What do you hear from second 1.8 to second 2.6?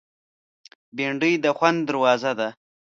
دروازه ده